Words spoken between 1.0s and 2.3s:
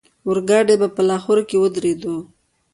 لاهور کې ودرېدو.